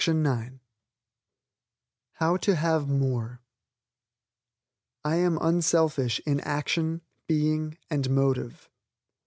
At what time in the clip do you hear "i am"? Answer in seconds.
5.05-5.37